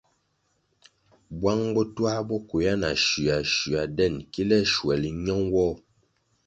[1.39, 5.75] Bwang bo twā bo kwea na shua shua den kile shuel ño nwoh.